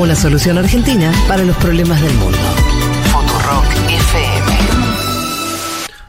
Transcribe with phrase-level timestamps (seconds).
[0.00, 2.38] Una solución argentina para los problemas del mundo.
[3.12, 4.56] Futurock FM.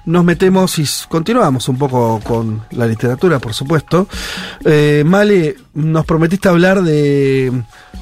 [0.06, 4.08] Nos metemos y continuamos un poco con la literatura, por supuesto.
[4.64, 7.52] Eh, Male, nos prometiste hablar de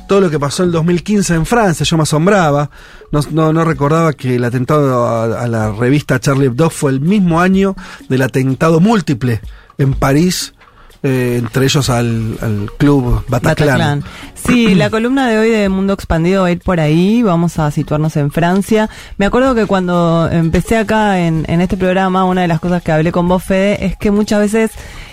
[0.08, 1.84] todo lo que pasó en el 2015 en Francia.
[1.84, 2.70] Yo me asombraba.
[3.12, 7.02] No, no, no recordaba que el atentado a, a la revista Charlie Hebdo fue el
[7.02, 7.76] mismo año
[8.08, 9.42] del atentado múltiple
[9.80, 10.54] en París,
[11.02, 13.68] eh, entre ellos al, al club Bataclan.
[13.68, 14.04] Bataclan.
[14.36, 17.72] Sí, la columna de hoy de Mundo Expandido va a ir por ahí, vamos a
[17.72, 18.90] situarnos en Francia.
[19.18, 22.92] Me acuerdo que cuando empecé acá en, en este programa, una de las cosas que
[22.92, 24.72] hablé con vos, Fede, es que muchas veces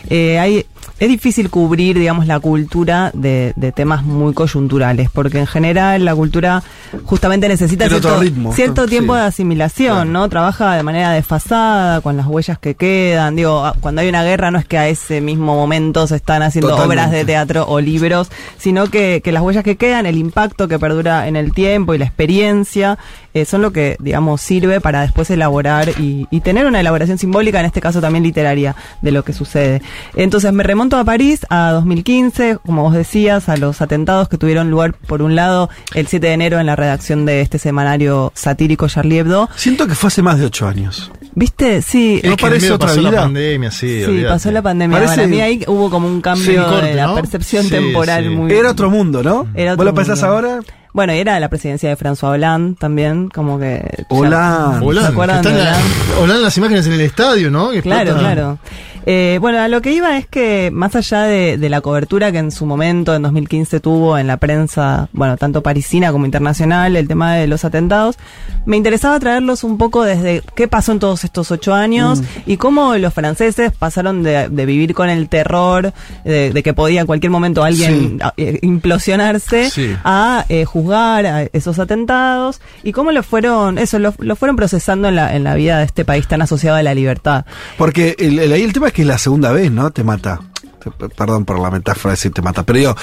[0.09, 0.67] eh, hay,
[0.99, 6.15] es difícil cubrir, digamos, la cultura de, de temas muy coyunturales, porque en general la
[6.15, 6.63] cultura
[7.05, 8.91] justamente necesita cierto, ritmo, cierto sí.
[8.91, 10.11] tiempo de asimilación, Claro.
[10.11, 10.29] ¿no?
[10.29, 13.37] Trabaja de manera desfasada, con las huellas que quedan.
[13.37, 16.43] Digo, a- cuando hay una guerra no es que a ese mismo momento se están
[16.43, 17.03] haciendo Totalmente.
[17.03, 20.79] obras de teatro o libros, sino que, que las huellas que quedan, el impacto que
[20.79, 22.99] perdura en el tiempo y la experiencia,
[23.35, 27.61] eh, son lo que, digamos, sirve para después elaborar y, y tener una elaboración simbólica,
[27.61, 29.83] en este caso también literaria, de lo que sucede.
[30.15, 34.71] Entonces me remonto a París, a 2015, como vos decías, a los atentados que tuvieron
[34.71, 38.87] lugar, por un lado, el 7 de enero en la redacción de este semanario satírico
[38.89, 39.49] Charlie Hebdo.
[39.57, 41.11] Siento que fue hace más de ocho años.
[41.35, 41.83] ¿Viste?
[41.83, 42.21] Sí.
[42.25, 43.11] ¿No parece otra pasó vida?
[43.11, 43.99] la pandemia, sí.
[44.01, 44.29] Sí, olvídate.
[44.35, 44.99] pasó la pandemia.
[44.99, 47.15] Parece- Para mí ahí hubo como un cambio Sí, corte, de la ¿no?
[47.17, 48.31] percepción Sí, temporal sí.
[48.31, 48.53] muy...
[48.53, 49.47] Era otro mundo, ¿no?
[49.55, 50.61] Era ¿Vos otro lo pensás ahora?
[50.95, 54.05] Bueno, y era la presidencia de François Hollande también, como que...
[54.09, 55.79] Hola, ¿Se acuerdan de Hollande?
[56.23, 57.71] Hollande las imágenes en el estadio, ¿no?
[57.71, 58.21] Que Claro, explota.
[58.35, 58.59] claro.
[59.09, 62.39] Eh, bueno, a lo que iba es que más allá de, de la cobertura que
[62.39, 67.07] en su momento, en 2015, tuvo en la prensa, bueno, tanto parisina como internacional, el
[67.07, 68.17] tema de los atentados,
[68.65, 72.97] me interesaba traerlos un poco desde qué pasó en todos estos ocho años y cómo
[72.97, 75.93] los franceses pasaron de, de vivir con el terror
[76.25, 78.19] de, de que podía en cualquier momento alguien Sí.
[78.39, 79.95] eh, implosionarse Sí.
[80.05, 85.09] a eh, juzgar a esos atentados y cómo lo fueron, eso, lo, lo fueron procesando
[85.09, 87.45] en la, en la vida de este país tan asociado a la libertad.
[87.79, 89.91] Porque el, el- ahí el tema es que es la segunda vez, ¿no?
[89.91, 90.41] Te mata.
[91.17, 92.63] Perdón por la metáfora de decir te mata.
[92.63, 92.97] Pero digo,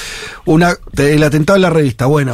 [0.46, 2.34] una, te- el atentado en la revista, bueno,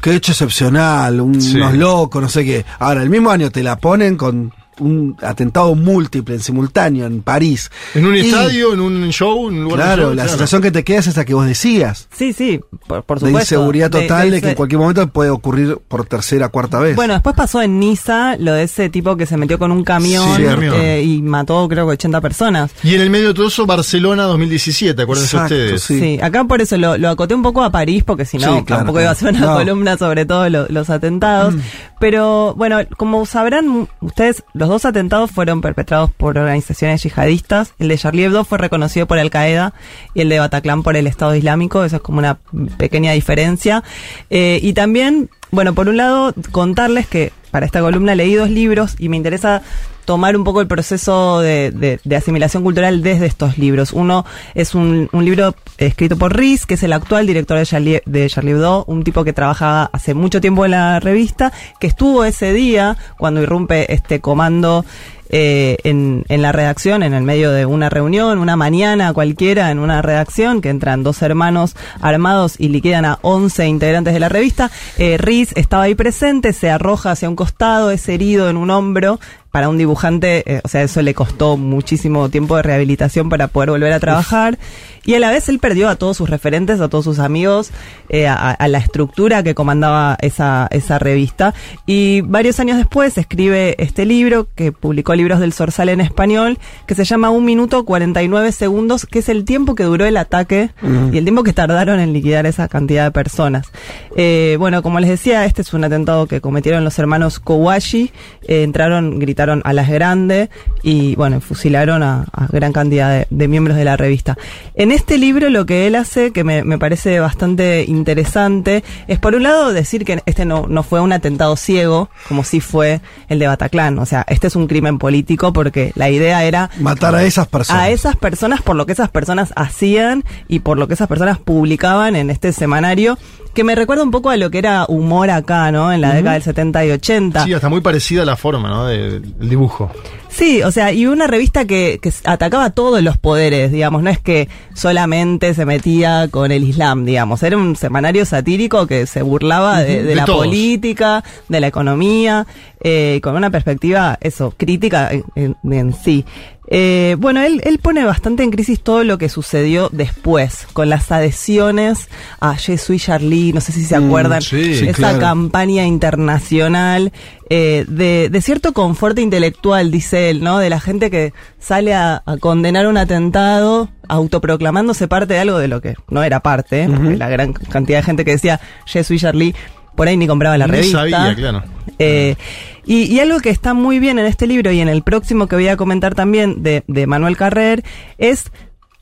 [0.00, 1.56] qué hecho excepcional, un- Sí.
[1.56, 2.64] unos locos, no sé qué.
[2.78, 7.70] Ahora, el mismo año te la ponen con un atentado múltiple en simultáneo en París.
[7.94, 10.28] En un Y, estadio, en un show, en un lugar de Claro, show, la claro.
[10.30, 12.08] sensación que te queda es esa que vos decías.
[12.14, 13.54] Sí, sí, por, por de supuesto.
[13.56, 16.96] inseguridad total, de, que en cualquier momento puede ocurrir por tercera, cuarta vez.
[16.96, 20.36] Bueno, después pasó en Niza lo de ese tipo que se metió con un camión
[20.36, 22.70] Sí, eh, y mató creo que 80 personas.
[22.82, 25.82] Y en el medio de todo eso, Barcelona 2017, acuérdense Exacto, ustedes.
[25.82, 26.00] sí.
[26.00, 26.18] Sí.
[26.22, 28.80] acá por eso lo, lo acoté un poco a París, porque si no, Sí, claro,
[28.80, 29.40] tampoco iba a ser una.
[29.40, 29.54] No.
[29.54, 31.54] columna sobre todo lo- los atentados.
[31.98, 37.72] Pero bueno, como sabrán ustedes, los dos atentados fueron perpetrados por organizaciones yihadistas.
[37.78, 39.74] El de Charlie Hebdo fue reconocido por Al Qaeda
[40.14, 41.84] y el de Bataclan por el Estado Islámico.
[41.84, 42.38] Eso es como una
[42.78, 43.82] pequeña diferencia.
[44.30, 48.96] Eh, y también, bueno, por un lado, contarles que para esta columna leí dos libros
[48.98, 49.62] y me interesa
[50.04, 53.92] tomar un poco el proceso de, de- de asimilación cultural desde estos libros.
[53.92, 54.24] Uno
[54.54, 58.28] es un, un libro escrito por Riz, que es el actual director de Charlie, de
[58.28, 62.52] Charlie Hebdo, un tipo que trabajaba hace mucho tiempo en la revista, que estuvo ese
[62.52, 64.84] día cuando irrumpe este comando
[65.30, 69.78] eh, en, en la redacción, en el medio de una reunión, una mañana cualquiera en
[69.78, 74.70] una redacción, que entran dos hermanos armados y liquidan a 11 integrantes de la revista.
[74.98, 79.18] Eh, Riz estaba ahí presente, se arroja hacia un costado, es herido en un hombro.
[79.52, 83.70] Para un dibujante, eh, o sea, eso le costó muchísimo tiempo de rehabilitación para poder
[83.70, 84.58] volver a trabajar.
[85.06, 87.70] Y a la vez él perdió a todos sus referentes, a todos sus amigos,
[88.10, 91.54] eh, a, a la estructura que comandaba esa, esa revista.
[91.86, 96.94] Y varios años después escribe este libro, que publicó Libros del Sorsal en español, que
[96.94, 100.70] se llama Un minuto 49 segundos, que es el tiempo que duró el ataque
[101.12, 103.70] y el tiempo que tardaron en liquidar esa cantidad de personas.
[104.16, 108.12] Eh, bueno, como les decía, este es un atentado que cometieron los hermanos Kowashi,
[108.46, 110.48] eh, entraron, gritaron a las grandes
[110.82, 114.36] y bueno, fusilaron a, a gran cantidad de, de miembros de la revista.
[114.74, 119.34] En este libro lo que él hace, que me, me parece bastante interesante, es por
[119.34, 123.38] un lado decir que este no, no fue un atentado ciego, como sí fue el
[123.38, 123.98] de Bataclan.
[123.98, 125.05] O sea, este es un crimen político
[125.52, 127.82] porque la idea era Matar a esas personas.
[127.82, 131.38] a esas personas por lo que esas personas hacían y por lo que esas personas
[131.38, 133.18] publicaban en este semanario,
[133.56, 135.92] que me recuerda un poco a lo que era humor acá, ¿no?
[135.92, 137.44] En la década del 70 y 80.
[137.44, 138.86] Sí, hasta muy parecida la forma, ¿no?
[138.86, 139.90] de- del dibujo.
[140.28, 144.18] Sí, o sea, y una revista que, que atacaba todos los poderes, digamos, no es
[144.20, 149.80] que solamente se metía con el Islam, digamos, era un semanario satírico que se burlaba
[149.82, 150.44] de, Ujú, de de la todos.
[150.46, 152.46] política, de la economía,
[152.80, 156.24] eh, con una perspectiva, eso, crítica en, en- en sí.
[156.68, 161.12] Eh, bueno, él, él pone bastante en crisis todo lo que sucedió después, con las
[161.12, 162.08] adhesiones
[162.40, 165.18] a Je suis Charlie No sé si se Mm, acuerdan, sí, esa claro.
[165.20, 167.12] campaña internacional
[167.50, 170.58] eh, de, de cierto confort intelectual, dice él, ¿no?
[170.58, 175.68] De la gente que sale a, a condenar un atentado autoproclamándose parte de algo de
[175.68, 176.88] lo que no era parte, ¿eh?
[176.88, 177.16] porque Ujú.
[177.16, 179.54] la gran cantidad de gente que decía Je suis Charlie
[179.94, 180.98] por ahí ni compraba la Ni revista.
[180.98, 181.64] sabía, claro.
[181.98, 182.36] Eh,
[182.84, 185.56] y, y algo que está muy bien en este libro y en el próximo que
[185.56, 187.82] voy a comentar también de, de Manuel Carrer
[188.18, 188.52] es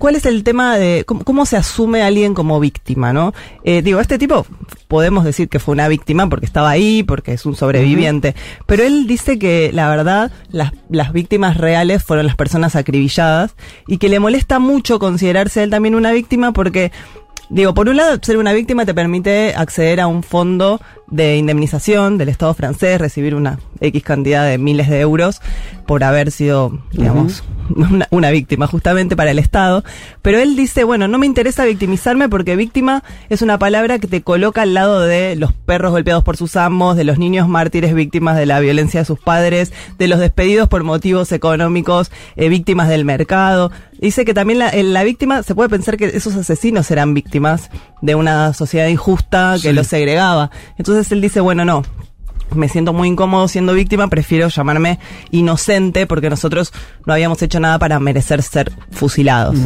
[0.05, 3.33] cuál es el tema de cómo, cómo se asume a alguien como víctima, ¿no?
[3.65, 4.45] Eh, digo, este tipo
[4.87, 8.35] podemos decir que fue una víctima porque estaba ahí, porque es un sobreviviente,
[8.67, 13.55] pero él dice que la verdad las, las víctimas reales fueron las personas acribilladas
[13.87, 16.93] y que le molesta mucho considerarse él también una víctima porque
[17.50, 22.17] Digo, por un lado, ser una víctima te permite acceder a un fondo de indemnización
[22.19, 25.41] del Estado francés, recibir una X cantidad de miles de euros
[25.87, 27.44] por haber sido, digamos,
[27.76, 29.85] una, una víctima justamente para el Estado.
[30.23, 34.23] Pero él dice, bueno, no me interesa victimizarme porque víctima es una palabra que te
[34.23, 38.37] coloca al lado de los perros golpeados por sus amos, de los niños mártires víctimas
[38.37, 43.05] de la violencia de sus padres, de los despedidos por motivos económicos, eh, víctimas del
[43.05, 43.70] mercado.
[44.05, 47.71] Dice que también la, en la víctima, se puede pensar que esos asesinos eran víctimas
[48.03, 49.73] de una sociedad injusta que Sí.
[49.73, 50.51] los segregaba.
[50.77, 51.83] Entonces él dice, bueno, no,
[52.55, 54.99] me siento muy incómodo siendo víctima, prefiero llamarme
[55.31, 56.71] inocente porque nosotros
[57.06, 59.56] no habíamos hecho nada para merecer ser fusilados.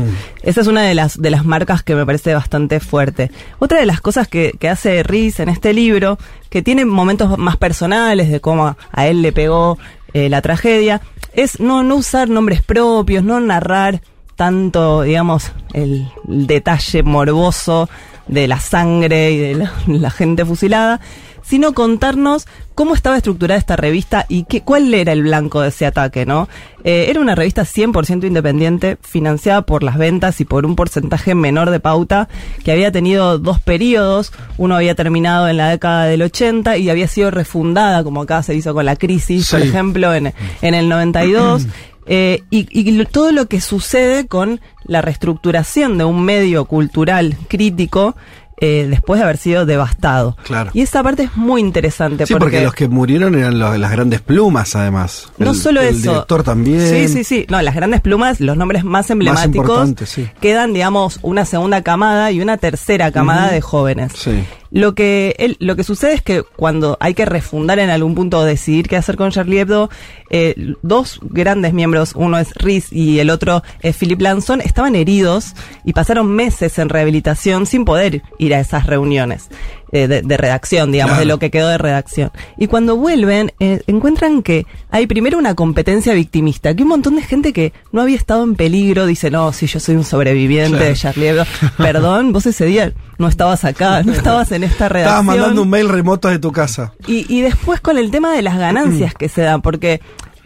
[0.44, 3.32] Esa es una de las, de las marcas que me parece bastante fuerte.
[3.58, 6.17] Otra de las cosas que, que hace Riz en este libro,
[6.49, 9.79] que tiene momentos más personales de cómo a él le pegó
[10.14, 11.00] eh, la tragedia,
[11.35, 14.00] es no, no usar nombres propios, no narrar
[14.38, 17.90] tanto, digamos, el, el detalle morboso
[18.29, 21.00] de la sangre y de la, la gente fusilada,
[21.43, 22.46] sino contarnos
[22.76, 26.49] cómo estaba estructurada esta revista y qué, cuál era el blanco de ese ataque, ¿no?
[26.85, 31.70] Eh, era una revista 100% independiente, financiada por las ventas y por un porcentaje menor
[31.70, 32.29] de pauta,
[32.62, 37.08] que había tenido dos periodos, uno había terminado en la década del 80 y había
[37.08, 40.32] sido refundada, como acá se hizo con la crisis, por ejemplo, en,
[40.62, 41.67] en el 92.
[42.08, 48.16] Eh, y, y todo lo que sucede con la reestructuración de un medio cultural crítico
[48.60, 50.37] eh, después de haber sido devastado.
[50.43, 50.70] Claro.
[50.75, 54.20] Y esa parte es muy interesante Sí, porque, los que murieron eran los- las grandes
[54.20, 55.31] plumas, además.
[55.38, 56.10] no El- solo el eso.
[56.10, 56.81] director también.
[56.81, 57.46] Sí, sí, sí.
[57.49, 60.26] No, las grandes plumas, los nombres más emblemáticos, importantes, sí.
[60.40, 64.12] quedan, digamos, una segunda camada y una tercera camada de jóvenes.
[64.16, 64.43] Sí.
[64.70, 68.38] Lo que, él- lo que sucede es que cuando hay que refundar en algún punto
[68.38, 69.88] o decidir qué hacer con Charlie Hebdo,
[70.31, 75.55] eh, dos grandes miembros, uno es Riz y el otro es Philip Lanson, estaban heridos
[75.85, 79.49] y pasaron meses en rehabilitación sin poder ir a esas reuniones
[79.93, 81.20] eh, de, de redacción, digamos, Claro.
[81.20, 82.31] de lo que quedó de redacción.
[82.56, 87.23] Y cuando vuelven, eh, encuentran que hay primero una competencia victimista, que un montón de
[87.23, 90.85] gente que no había estado en peligro dice, no, si yo soy un sobreviviente Claro.
[90.85, 91.44] de Charlie Hebdo.
[91.76, 95.20] Perdón, vos ese día no estabas acá, no estabas en esta redacción.
[95.20, 96.93] Estabas mandando un mail remoto de tu casa.
[97.06, 100.00] Y, y después con el tema de las ganancias que se dan, porque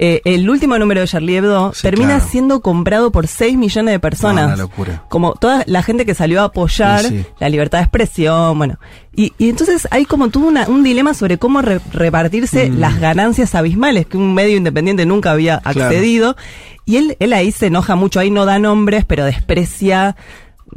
[0.05, 2.29] eh, el último número de Charlie Hebdo Sí, termina claro.
[2.29, 4.49] siendo comprado por 6 millones de personas.
[4.49, 5.05] No, una locura.
[5.09, 7.27] Como toda la gente que salió a apoyar Sí, sí.
[7.39, 8.79] la libertad de expresión, bueno.
[9.15, 12.79] Y, y entonces hay como todo una- un dilema sobre cómo re- repartirse Mm.
[12.81, 15.85] las ganancias abismales que un medio independiente nunca había Claro.
[15.85, 16.37] accedido.
[16.85, 20.17] Y él, él ahí se enoja mucho, ahí no da nombres, pero desprecia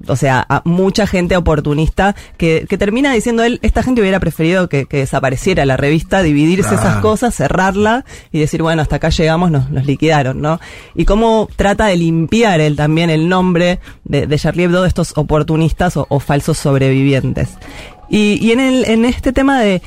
[0.08, 4.70] o sea, a mucha gente oportunista que, que termina diciendo él, esta gente hubiera preferido
[4.70, 9.52] que, que desapareciera la revista, dividirse esas cosas, cerrarla y decir, bueno, hasta acá llegamos,
[9.52, 10.60] nos, nos liquidaron, ¿no?
[10.96, 15.14] Y cómo trata de limpiar él también el nombre de, de Charlie Hebdo de estos
[15.18, 17.50] oportunistas o, o falsos sobrevivientes.
[18.10, 19.82] Y, y en, el, en este tema de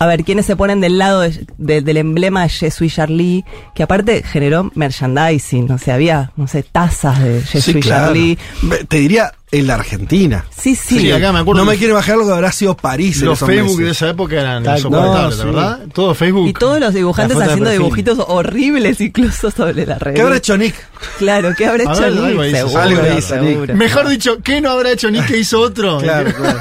[0.00, 3.44] a ver, quiénes se ponen del lado de- de- del emblema de Je suis Charlie,
[3.74, 8.06] que aparte generó merchandising, o sea, había, no sé, tazas de Je Sí, suis claro.
[8.06, 8.38] Charlie.
[8.88, 10.44] Te diría en la Argentina.
[10.56, 10.98] Sí, sí.
[11.00, 11.64] Sí, acá me acuerdo.
[11.64, 13.96] No me quiero imaginar lo que habrá sido París Los Facebook de meses.
[13.96, 15.48] esa época eran Tal- insoportables, no, sí.
[15.48, 15.80] ¿verdad?
[15.94, 16.48] Todo Facebook.
[16.48, 20.14] Y todos los dibujantes de haciendo dibujitos horribles incluso sobre la red.
[20.14, 20.74] ¿Qué habrá hecho Nick?
[21.18, 22.24] Claro, ¿qué habrá hecho Nick?
[22.24, 23.50] algo dice, Seguro, algo dice Nick.
[23.50, 23.74] seguro.
[23.74, 25.98] Mejor dicho, ¿qué no habrá hecho ni que hizo otro?
[26.08, 26.58] Claro, claro.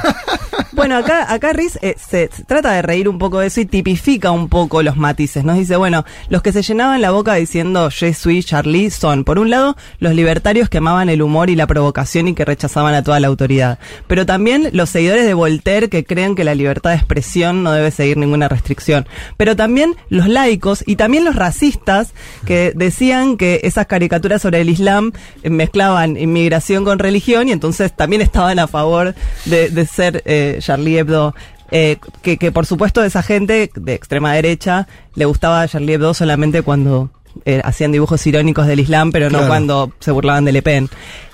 [0.73, 3.65] Bueno, acá, acá Riz eh, se, se trata de reír un poco de eso y
[3.65, 5.43] tipifica un poco los matices.
[5.43, 9.39] Nos dice, bueno, los que se llenaban la boca diciendo Je suis Charlie son, por
[9.39, 13.03] un lado, los libertarios que amaban el humor y la provocación y que rechazaban a
[13.03, 13.79] toda la autoridad.
[14.07, 17.89] Pero también los seguidores de Voltaire que creen que la libertad de expresión no debe
[17.89, 19.07] seguir ninguna restricción.
[19.35, 22.13] Pero también los laicos y también los racistas
[22.45, 25.11] que decían que esas caricaturas sobre el Islam
[25.43, 29.15] eh, mezclaban inmigración con religión y entonces también estaban a favor
[29.45, 31.33] de, de ser eh, Charlie Hebdo.
[31.69, 36.13] Eh, que, que por supuesto esa gente de extrema derecha le gustaba a Charlie Hebdo
[36.13, 37.09] solamente cuando
[37.43, 39.47] eh, hacían dibujos irónicos del Islam, pero no Claro.
[39.49, 40.89] cuando se burlaban de Le Pen.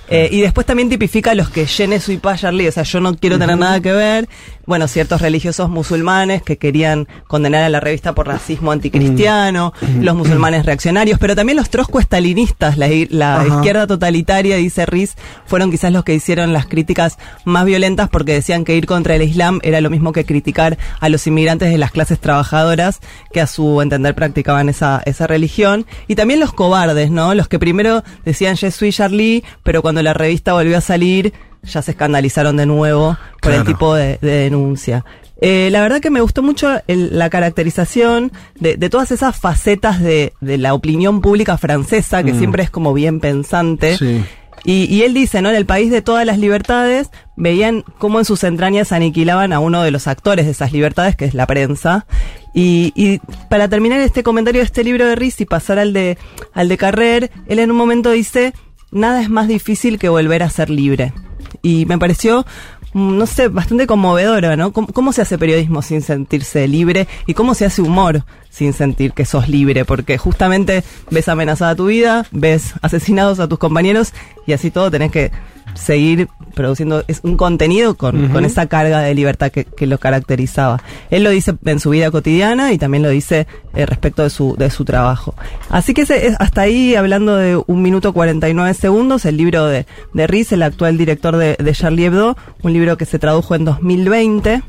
[0.09, 2.83] Eh, y después también tipifica a los que je ne suis pas Charlie, o sea,
[2.83, 4.27] yo no quiero tener nada que ver.
[4.65, 10.65] Bueno, ciertos religiosos musulmanes que querían condenar a la revista por racismo anticristiano, los musulmanes
[10.65, 15.15] reaccionarios, pero también los trotsko-estalinistas, la, la izquierda totalitaria, dice Riz,
[15.46, 19.22] fueron quizás los que hicieron las críticas más violentas porque decían que ir contra el
[19.22, 23.00] Islam era lo mismo que criticar a los inmigrantes de las clases trabajadoras
[23.32, 25.86] que a su entender practicaban esa, esa religión.
[26.08, 27.34] Y también los cobardes, ¿no?
[27.34, 31.82] Los que primero decían Je suis Charlie, pero cuando la revista volvió a salir, ya
[31.82, 35.05] se escandalizaron de nuevo por el tipo de, de denuncia.
[35.41, 40.00] Eh, la verdad que me gustó mucho el- la caracterización de, de todas esas facetas
[40.00, 43.98] de, de la opinión pública francesa, que siempre es como bien pensante.
[43.98, 44.24] Sí.
[44.65, 45.50] Y, y él dice, ¿no?
[45.50, 49.84] En el país de todas las libertades, veían cómo en sus entrañas aniquilaban a uno
[49.84, 52.05] de los actores de esas libertades, que es la prensa.
[52.53, 56.17] Y, y para terminar este comentario de este libro de Riz y pasar al de,
[56.53, 58.53] al de Carrer, él en un momento dice,
[58.93, 61.13] nada es más difícil que volver a ser libre.
[61.62, 62.45] Y me pareció,
[62.93, 64.71] mm, no sé, bastante conmovedora, ¿no?
[64.71, 67.07] ¿Cómo, cómo se hace periodismo sin sentirse libre?
[67.27, 69.85] ¿Y cómo se hace humor sin sentir que sos libre?
[69.85, 74.13] Porque justamente ves amenazada tu vida, ves asesinados a tus compañeros
[74.45, 75.31] y así todo tenés que
[75.74, 80.82] seguir produciendo es un contenido con, con esa carga de libertad que, que lo caracterizaba.
[81.10, 84.56] Él lo dice en su vida cotidiana y también lo dice eh, respecto de su,
[84.56, 85.34] de su trabajo.
[85.70, 90.27] Así que es- hasta ahí, hablando de un minuto 49 segundos, el libro de, de
[90.27, 94.62] Riz, el actual director de, de Charlie Hebdo, un libro que se tradujo en 2020.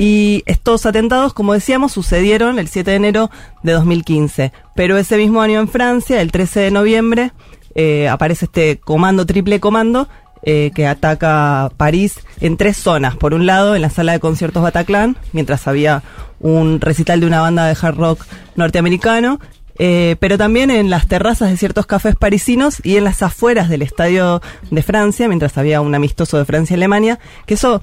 [0.00, 3.30] Y estos atentados, como decíamos, sucedieron el 7 de enero
[3.64, 4.52] de 2015.
[4.76, 7.32] Pero ese mismo año en Francia, el 13 de noviembre,
[7.80, 10.08] eh, aparece este comando, triple comando,
[10.42, 13.14] eh, que ataca París en tres zonas.
[13.14, 16.02] Por un lado, en la sala de conciertos Bataclan, mientras había
[16.40, 19.38] un recital de una banda de hard rock norteamericano.
[19.78, 23.82] eh, pero también en las terrazas de ciertos cafés parisinos y en las afueras del
[23.82, 24.42] estadio
[24.72, 27.80] de Francia, mientras había un amistoso de Francia y Alemania, que eso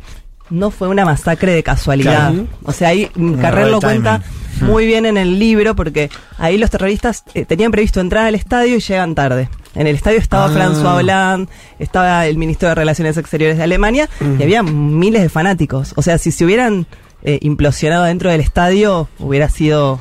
[0.49, 2.33] no fue una masacre de casualidad.
[2.33, 2.47] Claro.
[2.63, 3.09] O sea, ahí
[3.39, 4.21] Carrer lo cuenta
[4.59, 8.75] muy bien en el libro porque ahí los terroristas eh, tenían previsto entrar al estadio
[8.75, 9.47] y llegan tarde.
[9.75, 10.49] En el estadio estaba Ah.
[10.49, 15.93] François Hollande, estaba el ministro de Relaciones Exteriores de Alemania y había miles de fanáticos.
[15.95, 16.87] O sea, si se hubieran
[17.23, 19.99] eh, implosionado dentro del estadio, hubiera sido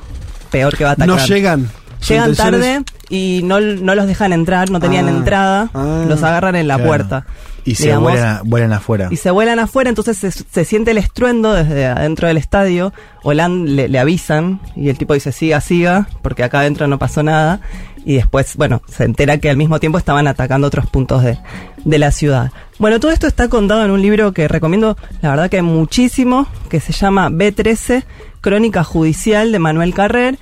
[0.50, 1.16] peor que Bataclan.
[1.16, 1.71] No llegan.
[2.09, 5.11] Llegan tarde y no, no los dejan entrar, no tenían Ah.
[5.11, 6.05] entrada, Ah.
[6.09, 6.89] los agarran en la Claro.
[6.89, 7.27] puerta.
[7.67, 9.09] Y se vuelan, a- vuelan afuera.
[9.11, 12.93] Y se vuelan afuera, entonces se, se siente el estruendo desde adentro del estadio.
[13.23, 17.23] Hollande le, le avisan y el tipo dice siga, siga, porque acá adentro no pasó
[17.23, 17.61] nada.
[18.05, 21.39] Y después, bueno, se entera que al mismo tiempo estaban atacando otros puntos de,
[21.87, 22.51] de la ciudad.
[22.79, 26.81] Bueno, todo esto está contado en un libro que recomiendo, la verdad que muchísimo, que
[26.81, 28.05] se llama B13,
[28.43, 30.39] Crónica Judicial de Manuel Carrer.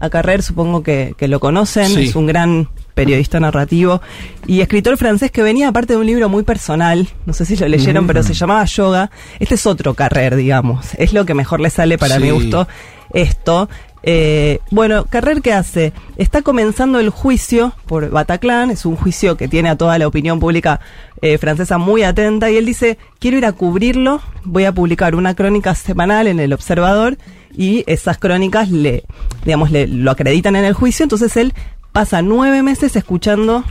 [0.00, 2.04] A Carrer supongo que, que lo conocen, Sí.
[2.06, 4.00] es un gran periodista narrativo
[4.46, 7.68] y escritor francés que venía aparte de un libro muy personal, no sé si lo
[7.68, 9.10] leyeron, pero se llamaba Yoga.
[9.38, 12.22] Este es otro Carrer, digamos, es lo que mejor le sale para Sí.
[12.22, 12.66] mi gusto
[13.12, 13.68] esto.
[14.02, 15.92] Eh, bueno, Carrer, ¿qué hace?
[16.16, 20.40] Está comenzando el juicio por Bataclan, es un juicio que tiene a toda la opinión
[20.40, 20.80] pública
[21.20, 25.34] eh, francesa muy atenta y él dice, quiero ir a cubrirlo, voy a publicar una
[25.34, 27.18] crónica semanal en El Observador
[27.54, 29.04] y esas crónicas le,
[29.44, 31.52] digamos, le, lo acreditan en el juicio, entonces él
[31.92, 33.64] pasa nueve meses escuchando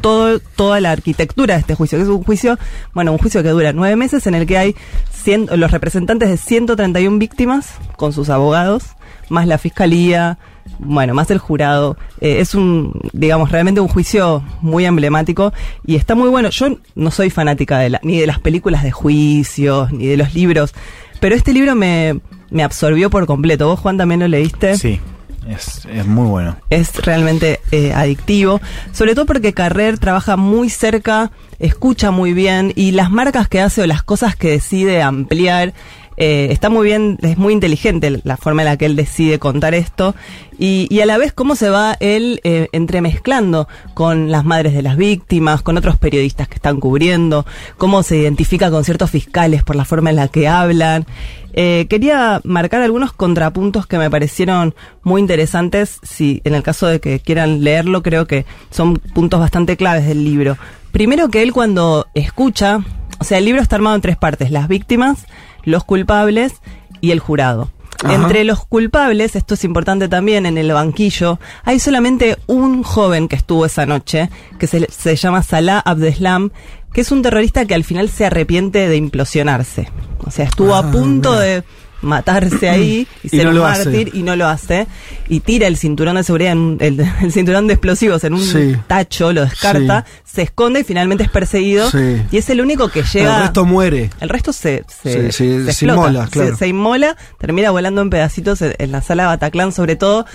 [0.00, 2.58] todo, toda la arquitectura de este juicio, que es un juicio,
[2.94, 4.76] bueno, un juicio que dura nueve meses en el que hay
[5.26, 8.84] los representantes de 131 víctimas con sus abogados,
[9.28, 10.38] más la fiscalía,
[10.78, 11.96] bueno, más el jurado.
[12.20, 15.52] Eh, es un, digamos, realmente un juicio muy emblemático
[15.84, 16.50] y está muy bueno.
[16.50, 20.34] Yo no soy fanática de la, ni de las películas de juicios, ni de los
[20.34, 20.74] libros,
[21.20, 23.68] pero este libro me, me absorbió por completo.
[23.68, 24.76] ¿Vos, Juan, también lo leíste?
[24.76, 25.00] Sí,
[25.48, 26.56] es, es muy bueno.
[26.70, 28.60] es realmente eh, adictivo,
[28.92, 33.82] sobre todo porque Carrer trabaja muy cerca, escucha muy bien y las marcas que hace
[33.82, 35.72] o las cosas que decide ampliar,
[36.16, 39.74] eh, está muy bien, es muy inteligente la forma en la que él decide contar
[39.74, 40.14] esto
[40.58, 44.82] y, y a la vez cómo se va él eh, entremezclando con las madres de
[44.82, 47.44] las víctimas, con otros periodistas que están cubriendo,
[47.76, 51.06] cómo se identifica con ciertos fiscales por la forma en la que hablan.
[51.58, 55.98] Eh, quería marcar algunos contrapuntos que me parecieron muy interesantes.
[56.02, 60.22] Si en el caso de que quieran leerlo, creo que son puntos bastante claves del
[60.22, 60.58] libro.
[60.92, 62.80] Primero que él cuando escucha,
[63.18, 65.26] o sea, el libro está armado en tres partes: las víctimas,
[65.66, 66.54] los culpables
[67.02, 67.70] y el jurado.
[68.02, 68.14] Ajá.
[68.14, 73.36] Entre los culpables, esto es importante también, en el banquillo, hay solamente un joven que
[73.36, 76.50] estuvo esa noche, que se, se llama Salah Abdeslam,
[76.92, 79.90] que es un terrorista que al final se arrepiente de implosionarse.
[80.24, 81.42] O sea, estuvo Ah, a punto mira.
[81.42, 81.64] de,
[82.02, 83.84] matarse ahí y, Y ser no un lo hace.
[83.86, 84.86] mártir y no lo hace
[85.28, 88.76] y tira el cinturón de seguridad en el, el cinturón de explosivos en un Sí.
[88.86, 92.22] tacho lo descarta se esconde y finalmente es perseguido Sí.
[92.30, 94.10] y es el único que llega El resto muere.
[94.20, 96.56] el resto se, se, se inmola, se- claro.
[96.56, 100.26] se, inmola, termina volando en pedacitos en, en la sala Bataclan sobre todo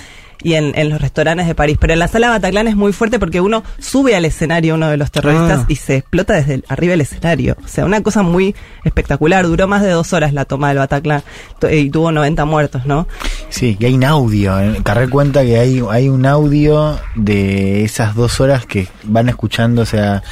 [0.44, 1.78] y en, en los restaurantes de París.
[1.80, 4.98] Pero en la sala Bataclan es muy fuerte porque uno sube al escenario uno de
[4.98, 5.66] los terroristas Ah.
[5.68, 7.58] y se explota desde el- arriba del escenario.
[7.64, 9.46] O sea, una cosa muy espectacular.
[9.46, 11.24] Duró más de dos horas la toma del Bataclan
[11.72, 13.08] y tuvo 90 muertos, ¿no?
[13.50, 14.60] Sí, que hay un audio.
[14.60, 14.78] eh.
[14.84, 19.86] Carré cuenta que hay, hay un audio de esas dos horas que van escuchando, o
[19.86, 20.24] sea,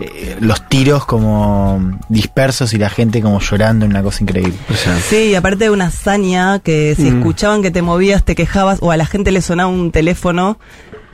[0.00, 4.54] eh, los tiros como dispersos y la gente como llorando, una cosa increíble.
[5.08, 7.18] Sí, y aparte de una hazaña que si Mm.
[7.18, 10.58] escuchaban que te movías, te quejabas o a la gente le sonaba un teléfono,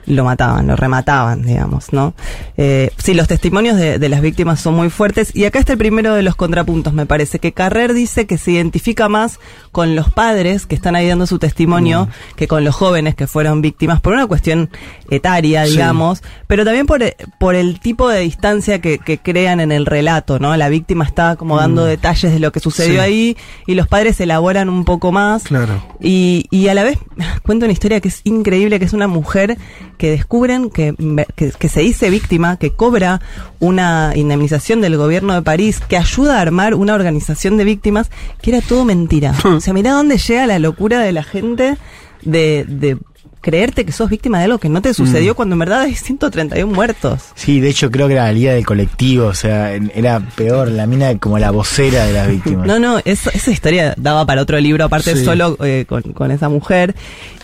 [0.06, 2.14] lo mataban, lo remataban, digamos, ¿no?
[2.56, 5.78] Eh, sí, los testimonios de, de las víctimas son muy fuertes y acá está el
[5.78, 9.38] primero de los contrapuntos, me parece, que Carrer dice que se identifica más
[9.71, 13.62] con los padres que están ahí dando su testimonio que con los jóvenes que fueron
[13.62, 14.71] víctimas por una cuestión
[15.11, 15.73] etaria, Sí.
[15.73, 19.87] digamos, pero también por, e- por el tipo de distancia que, que crean en el
[19.87, 20.56] relato, ¿no?
[20.56, 22.99] La víctima está como dando detalles de lo que sucedió Sí.
[22.99, 25.44] ahí y los padres elaboran un poco más.
[25.44, 25.82] Claro.
[26.00, 26.99] Y, y a la vez
[27.42, 29.56] cuenta una historia que es increíble, que es una mujer
[29.99, 30.95] que descubren que,
[31.37, 33.21] que, que se dice víctima, que cobra
[33.61, 38.51] una indemnización del gobierno de París, que ayuda a armar una organización de víctimas, que
[38.51, 39.35] era todo mentira.
[39.45, 41.77] o sea, mirá dónde llega la locura de la gente
[42.23, 42.99] de, de
[43.41, 46.73] creerte que sos víctima de algo que no te sucedió cuando en verdad hay 131
[46.73, 47.23] muertos.
[47.35, 50.87] Sí, de hecho creo que era la liga del colectivo, o sea, era peor, la
[50.87, 52.67] mina como la vocera de las víctimas.
[52.73, 55.25] No, no, esa historia daba para otro libro, aparte Sí.
[55.25, 56.95] solo eh, con, con esa mujer.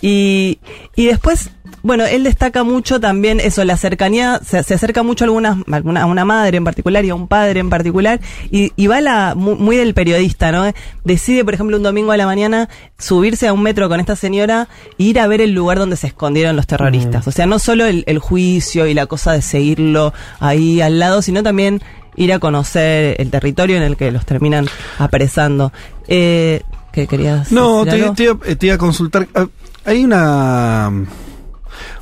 [0.00, 0.60] Y,
[0.94, 1.50] y después,
[1.88, 5.74] bueno, él destaca mucho también eso, la cercanía, se, se acerca mucho a, algunas, a
[5.76, 8.20] alguna- a una madre en particular y a un padre en particular,
[8.52, 10.70] y, y va la, mu- muy, del periodista, ¿no?
[11.02, 12.68] Decide, por ejemplo, un domingo a la mañana
[12.98, 14.68] subirse a un metro con esta señora
[14.98, 17.26] e ir a ver el lugar donde se escondieron los terroristas.
[17.26, 21.22] O sea, no solo el, el juicio y la cosa de seguirlo ahí al lado,
[21.22, 21.80] sino también
[22.16, 24.66] ir a conocer el territorio en el que los terminan
[24.98, 25.72] apresando.
[26.08, 28.14] Eh, ¿Qué querías No, decir te, algo?
[28.14, 29.28] te iba- te iba a consultar.
[29.34, 29.46] Ah,
[29.84, 30.90] Hay una.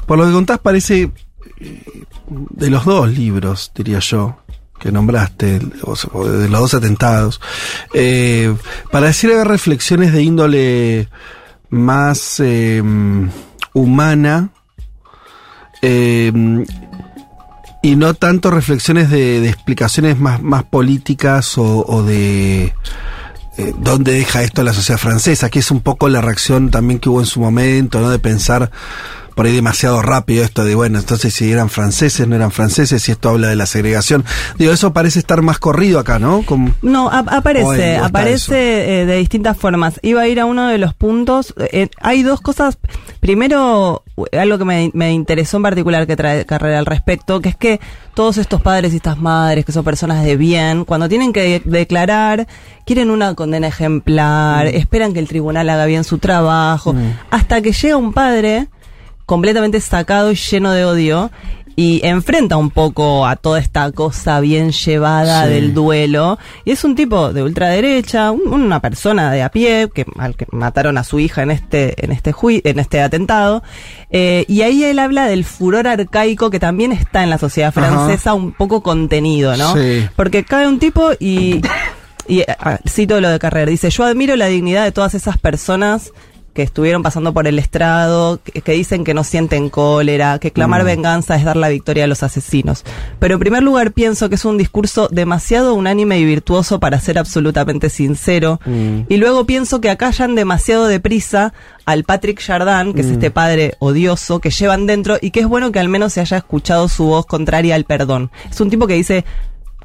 [0.07, 1.11] Por lo que contás, parece.
[1.61, 1.83] eh,
[2.29, 4.39] De los dos libros, diría yo,
[4.81, 7.41] que nombraste, de los dos atentados.
[7.95, 8.55] eh,
[8.93, 11.09] haber reflexiones de índole
[11.71, 12.83] más eh,
[13.75, 14.51] humana.
[15.83, 16.33] eh,
[17.83, 22.75] y no tanto reflexiones de, explicaciones más, más políticas o, o de
[23.59, 27.09] eh, dónde deja esto la sociedad francesa, que es un poco la reacción también que
[27.09, 28.11] hubo en su momento, ¿no?
[28.11, 28.73] De pensar
[29.37, 33.13] por ahí demasiado rápido esto de, bueno, entonces si eran franceses, no eran franceses, si
[33.13, 34.25] esto habla de la segregación.
[34.59, 36.43] Digo, eso parece estar más corrido acá, ¿no?
[36.43, 40.01] Como, No, ap- aparece, aparece eh, de distintas formas.
[40.03, 41.55] Iba a ir a uno de los puntos.
[41.71, 42.79] eh, hay dos cosas.
[43.21, 47.51] Primero, eh, algo que me, me interesó en particular que trae Carrera al respecto, que
[47.51, 47.81] es que
[48.15, 51.63] todos estos padres y estas madres, que son personas de bien, cuando tienen que de-
[51.65, 52.47] declarar,
[52.87, 56.95] quieren una condena ejemplar, esperan que el tribunal haga bien su trabajo,
[57.31, 58.69] hasta que llega un padre
[59.27, 61.31] completamente sacado y lleno de odio
[61.79, 65.51] y enfrenta un poco a toda esta cosa bien llevada Sí.
[65.53, 70.07] del duelo y es un tipo de ultraderecha un- una persona de a pie que
[70.19, 73.63] al que mataron a su hija en este en este jui- en este atentado
[74.11, 77.91] eh, y ahí él habla del furor arcaico que también está en la sociedad Ajá.
[77.91, 80.07] francesa un poco contenido no Sí.
[80.17, 81.61] porque cae un tipo y
[82.29, 86.11] y ah, cito lo de Carrera, dice, yo admiro la dignidad de todas esas personas
[86.57, 90.83] que estuvieron pasando por el estrado, que, que dicen que no sienten cólera, que clamar
[90.83, 90.87] Mm.
[90.87, 92.83] venganza es dar la victoria a los asesinos.
[93.21, 97.19] Pero en primer lugar pienso que es un discurso demasiado unánime y virtuoso para ser
[97.19, 98.59] absolutamente sincero.
[98.67, 99.01] Mm.
[99.09, 101.53] Y luego pienso que acallan demasiado deprisa
[101.85, 103.13] al Patrick Jardin, que es Mm.
[103.13, 106.39] este padre odioso que llevan dentro y que es bueno que al menos se haya
[106.39, 108.31] escuchado su voz contraria al perdón.
[108.51, 109.25] Es un tipo que dice,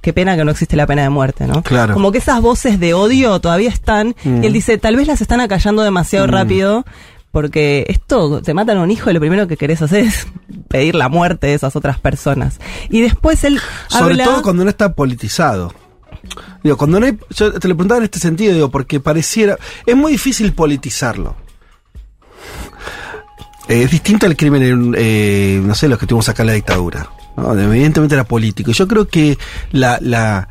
[0.02, 1.64] qué pena que no existe la pena de muerte, ¿no?
[1.64, 1.94] Claro.
[1.94, 4.16] Como que esas voces de odio todavía están.
[4.24, 4.44] Mm.
[4.44, 6.86] Y él dice, tal vez las están acallando demasiado rápido.
[7.32, 10.28] Porque esto, te matan a un hijo y lo primero que querés hacer es
[10.68, 12.60] pedir la muerte de esas otras personas.
[12.90, 14.26] Y después él sobre habla...
[14.26, 15.74] todo cuando no está politizado.
[16.62, 19.96] Digo, cuando no hay, yo te lo preguntaba en este sentido, digo, porque pareciera, es
[19.96, 21.36] muy difícil politizarlo.
[23.70, 26.54] Eh, es distinto al crimen, en, eh, no sé, los que tuvimos acá en la
[26.54, 27.10] dictadura.
[27.42, 27.60] ¿No?
[27.60, 28.72] Evidentemente era político.
[28.72, 29.38] Yo creo que
[29.72, 30.48] la, la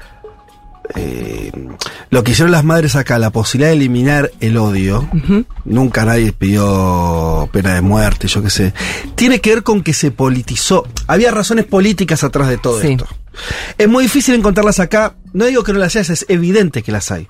[0.96, 1.52] eh,
[2.10, 5.08] lo que hicieron las madres acá, la posibilidad de eliminar el odio,
[5.64, 8.74] nunca nadie pidió pena de muerte, yo qué sé,
[9.14, 10.86] tiene que ver con que se politizó.
[11.06, 12.88] Había razones políticas atrás de todo Sí.
[12.92, 13.06] esto.
[13.78, 15.14] Es muy difícil encontrarlas acá.
[15.32, 17.28] No digo que no las hayas, es evidente que las hay.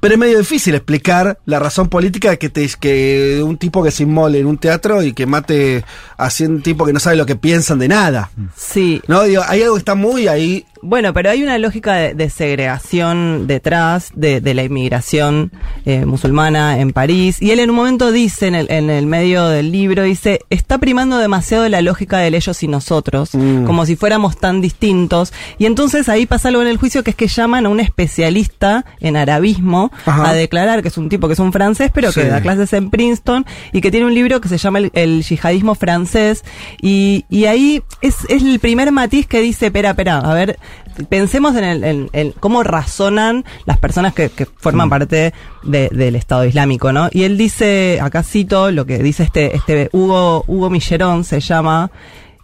[0.00, 3.90] Pero es medio difícil explicar la razón política de que, te, que un tipo que
[3.90, 5.82] se inmole en un teatro y que mate
[6.16, 8.30] a un tipo que no sabe lo que piensan de nada.
[8.56, 9.00] Sí.
[9.08, 10.64] No, digo, hay algo que está muy ahí.
[10.86, 15.50] Bueno, pero hay una lógica de, de segregación detrás de, de la inmigración
[15.86, 17.40] eh, musulmana en París.
[17.40, 20.76] Y él en un momento dice, en el, en el medio del libro, dice, está
[20.78, 23.64] primando demasiado la lógica del ellos y nosotros, Mm.
[23.64, 25.32] como si fuéramos tan distintos.
[25.58, 28.84] Y entonces ahí pasa algo en el juicio que es que llaman a un especialista
[29.00, 30.30] en arabismo Ajá.
[30.30, 32.20] a declarar que es un tipo que es un francés, pero Sí.
[32.20, 35.22] que da clases en Princeton y que tiene un libro que se llama El, el
[35.22, 36.03] yihadismo francés.
[36.80, 40.58] Y, y ahí es, es el primer matiz que dice, espera, espera, a ver,
[41.08, 46.16] pensemos en, el, en- en cómo razonan las personas que, que forman parte de- del
[46.16, 47.08] Estado Islámico, ¿no?
[47.12, 51.90] Y él dice, acá cito lo que dice este, este Hugo, Hugo Millerón, se llama,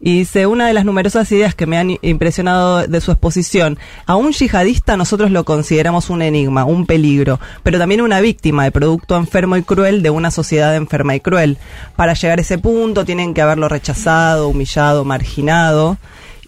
[0.00, 4.16] y dice, una de las numerosas ideas que me han impresionado de su exposición, a
[4.16, 9.16] un yihadista nosotros lo consideramos un enigma, un peligro, pero también una víctima de producto
[9.16, 11.58] enfermo y cruel de una sociedad enferma y cruel.
[11.96, 15.98] Para llegar a ese punto tienen que haberlo rechazado, humillado, marginado.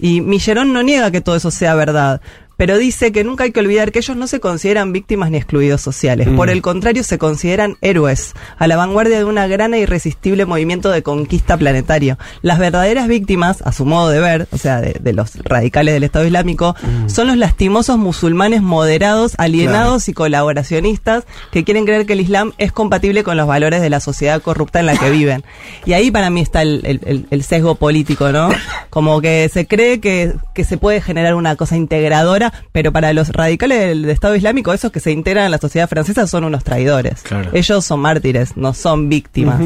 [0.00, 2.22] Y Millerón no niega que todo eso sea verdad,
[2.62, 5.80] pero dice que nunca hay que olvidar que ellos no se consideran víctimas ni excluidos
[5.80, 6.28] sociales.
[6.28, 10.88] Por el contrario, se consideran héroes, a la vanguardia de una gran e irresistible movimiento
[10.92, 12.18] de conquista planetario.
[12.40, 16.04] Las verdaderas víctimas, a su modo de ver, o sea, de, de los radicales del
[16.04, 16.76] Estado Islámico,
[17.08, 22.70] son los lastimosos musulmanes moderados, alienados y colaboracionistas que quieren creer que el Islam es
[22.70, 25.42] compatible con los valores de la sociedad corrupta en la que viven.
[25.84, 28.50] Y ahí para mí está el, el- el- el sesgo político, ¿no?
[28.90, 33.28] Como que se cree que, que se puede generar una cosa integradora, pero para los
[33.30, 36.64] radicales del, del Estado Islámico, esos que se integran en la sociedad francesa son unos
[36.64, 37.22] traidores.
[37.22, 37.50] Claro.
[37.52, 39.60] Ellos son mártires, no son víctimas.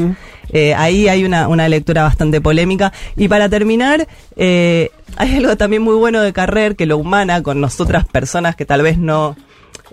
[0.49, 2.93] Eh, ahí hay una, una lectura bastante polémica.
[3.15, 7.59] Y para terminar, eh, hay algo también muy bueno de Carrer que lo humana con
[7.59, 9.35] nosotras personas que tal vez no,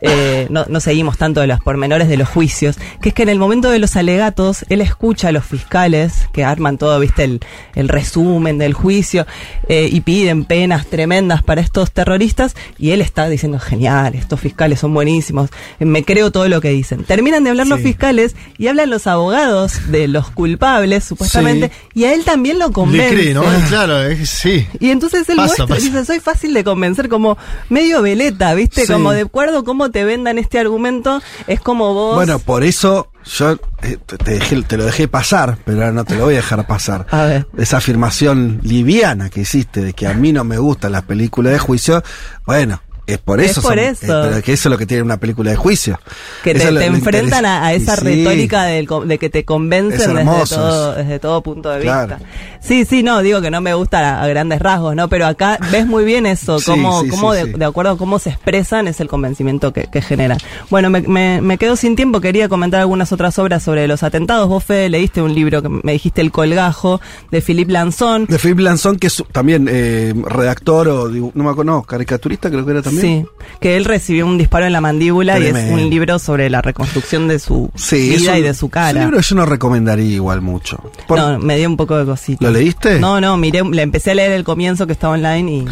[0.00, 3.28] eh, no, no seguimos tanto de los pormenores de los juicios, que es que en
[3.28, 7.40] el momento de los alegatos, él escucha a los fiscales que arman todo, viste, el,
[7.74, 9.26] el resumen del juicio
[9.68, 14.80] eh, y piden penas tremendas para estos terroristas y él está diciendo, genial, estos fiscales
[14.80, 17.04] son buenísimos, me creo todo lo que dicen.
[17.04, 22.14] Terminan de hablar los fiscales y hablan los abogados de los culpables, supuestamente, y a
[22.14, 23.14] él también lo Le convence.
[23.14, 23.44] cree, ¿no?
[23.68, 24.66] Claro, sí.
[24.80, 25.80] Y entonces él Pasa, muestra, pasa.
[25.80, 27.36] dice, soy fácil de convencer, como
[27.68, 28.86] medio veleta, ¿viste?
[28.86, 28.92] Sí.
[28.92, 32.14] Como de acuerdo cómo te vendan este argumento, es como vos...
[32.16, 36.04] Bueno, por eso yo eh, te, te dejé- te lo dejé pasar, pero ahora no
[36.04, 37.06] te lo voy a dejar pasar.
[37.10, 37.46] A ver.
[37.58, 41.58] Esa afirmación liviana que hiciste de que a mí no me gustan las películas de
[41.58, 42.02] juicio,
[42.46, 42.80] bueno.
[43.06, 43.62] Es por Es eso.
[43.62, 44.22] por son- eso.
[44.28, 45.98] pero que eso es lo que tiene una película de juicio.
[46.42, 48.04] que te, es lo- te lo enfrentan a, a esa sí.
[48.04, 52.16] retórica del de que te Es convencen desde todo, desde todo punto de Claro.
[52.16, 52.30] vista.
[52.60, 55.08] Sí, sí, no, digo que no me gusta a, a grandes rasgos, ¿no?
[55.08, 58.18] Pero acá ves muy bien eso, Sí, cómo, sí, cómo sí, de, acuerdo a cómo
[58.18, 60.38] se expresan es el convencimiento que, que generan.
[60.70, 64.48] Bueno, me, me, me quedo sin tiempo, quería comentar algunas otras obras sobre los atentados.
[64.48, 68.24] Vos, Fede, leíste un libro que me dijiste El Colgajo, de Philippe Lanzón.
[68.26, 72.64] De Philippe Lanzón, que es también eh, redactor o, no me acuerdo, no, caricaturista creo
[72.64, 72.93] que era también.
[73.00, 73.24] Sí,
[73.60, 77.28] que él recibió un disparo en la mandíbula y es un libro sobre la reconstrucción
[77.28, 79.00] de su Sí, vida un- y de su cara.
[79.00, 80.78] libro que yo no recomendaría igual mucho.
[81.06, 82.44] Por- No, me dio un poco de cosita.
[82.44, 82.98] ¿Lo leíste?
[83.00, 85.64] No, no, miré, le empecé a leer el comienzo que estaba online y...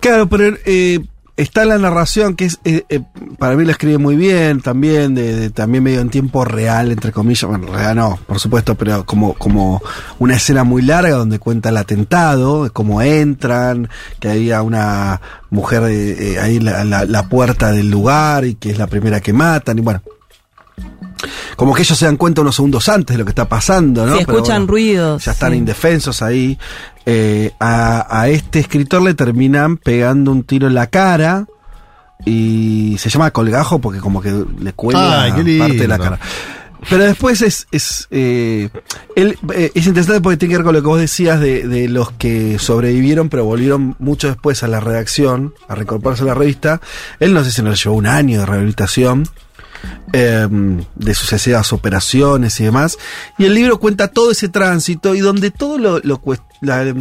[0.00, 1.00] Claro, pero eh,
[1.38, 3.00] está la narración que es, eh, eh,
[3.38, 7.12] para mí la escribe muy bien también, de, de- también medio en tiempo real, entre
[7.12, 9.80] comillas, bueno, real no, por supuesto, pero como, como
[10.18, 13.88] una escena muy larga donde cuenta el atentado, cómo entran,
[14.20, 18.54] que había una mujer eh, eh, ahí en la, la- la puerta del lugar y
[18.56, 20.02] que es la primera que matan, y bueno.
[21.58, 24.12] Como que ellos se dan cuenta unos segundos antes de lo que está pasando, ¿no?
[24.16, 25.58] Pero escuchan bueno, ruidos, Ya están sí.
[25.58, 26.56] indefensos ahí.
[27.04, 31.46] Eh, a, a este escritor le terminan pegando un tiro en la cara.
[32.24, 35.64] Y se llama colgajo porque como que le cuelga Ay, qué lindo.
[35.64, 36.20] parte de la cara.
[36.88, 38.68] Pero después es, es, eh,
[39.16, 41.88] él, eh, es interesante porque tiene que ver con lo que vos decías de, de
[41.88, 46.80] los que sobrevivieron pero volvieron mucho después a la redacción, a reincorporarse a la revista.
[47.18, 49.24] Él no sé si nos llevó un año de rehabilitación
[50.12, 50.46] eh,
[50.94, 52.96] de sucesivas operaciones y demás.
[53.38, 56.20] Y el libro cuenta todo ese tránsito y donde todo lo, lo
[56.60, 56.94] la-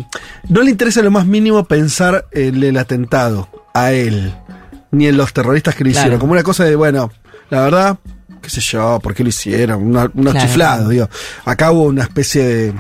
[0.50, 4.34] no le interesa lo más mínimo pensar en el atentado a él,
[4.92, 6.02] ni en los terroristas que lo Claro.
[6.06, 6.20] hicieron.
[6.20, 7.12] Como una cosa de, bueno,
[7.50, 7.98] la verdad,
[8.42, 10.48] qué sé yo, por qué lo hicieron, una- unos Claro.
[10.48, 11.10] chiflados, digo.
[11.46, 12.74] Acá hubo una especie de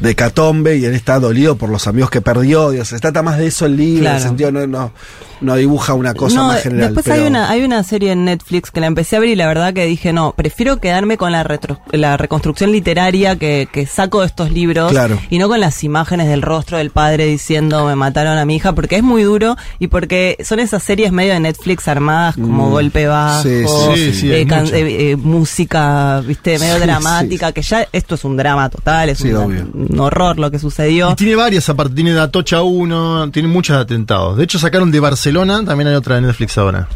[0.00, 2.70] de Catombe y él está dolido por los amigos que perdió.
[2.70, 4.16] Digo, se trata más de eso el libro, en Claro.
[4.16, 4.92] el sentido no, no,
[5.40, 6.86] no dibuja una cosa No, más general.
[6.88, 9.36] Después pero- hay una hay una serie en Netflix que la empecé a ver y
[9.36, 13.86] la verdad que dije, no, prefiero quedarme con la, retro- la reconstrucción literaria que, que
[13.86, 15.18] saco de estos libros Claro.
[15.30, 18.72] y no con las imágenes del rostro del padre diciendo me mataron a mi hija,
[18.72, 22.70] porque es muy duro y porque son esas series medio de Netflix armadas como Mm.
[22.70, 28.14] golpe bajo, Sí, sí, sí, eh, eh, eh, música, viste, medio dramática, que ya esto
[28.14, 29.66] es un drama total, es Sí, un, obvio.
[29.88, 31.10] Un horror lo que sucedió.
[31.10, 34.36] Y tiene varias aparte, tiene de Atocha 1, tiene muchos atentados.
[34.36, 36.88] De hecho sacaron de Barcelona, también hay otra de Netflix ahora.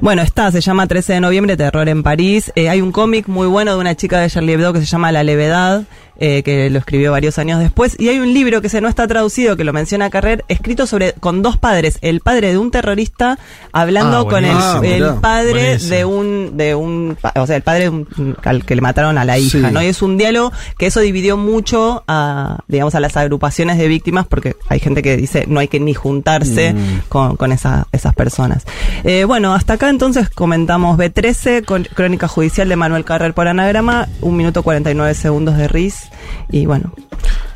[0.00, 2.52] Bueno, está, se llama 13 de noviembre, Terror en París.
[2.56, 5.12] Eh, hay un cómic muy bueno de una chica de Charlie Hebdo que se llama
[5.12, 5.84] La Levedad,
[6.18, 7.96] eh, que lo escribió varios años después.
[7.98, 11.14] Y hay un libro que se no está traducido, que lo menciona Carrer, escrito sobre
[11.14, 11.98] con dos padres.
[12.02, 13.38] El padre de un terrorista
[13.72, 15.20] hablando Ah, con el, el Ah, mirá.
[15.20, 15.94] padre Buenísimo.
[15.96, 19.24] de un, de un, o sea, el padre de un- al que le mataron a
[19.24, 19.72] la hija, Sí.
[19.72, 19.82] ¿no?
[19.82, 22.33] Y es un diálogo que eso dividió mucho a,
[22.68, 25.94] digamos, a las agrupaciones de víctimas, porque hay gente que dice no hay que ni
[25.94, 27.00] juntarse Mm.
[27.08, 28.64] con, con esa- esas personas.
[29.04, 34.08] Eh, bueno, hasta acá entonces comentamos B13, con- crónica judicial de Manuel Carrer por anagrama,
[34.20, 36.08] un minuto 49 segundos de RIS,
[36.50, 36.92] y bueno.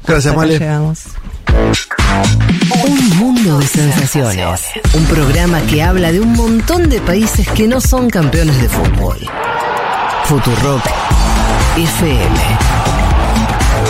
[0.06, 0.58] Gracias, Male.
[0.58, 1.04] llegamos.
[2.86, 4.60] Un mundo de sensaciones.
[4.94, 9.18] Un programa que habla de un montón de países que no son campeones de fútbol.
[10.24, 10.82] Futurock
[11.76, 12.97] FM.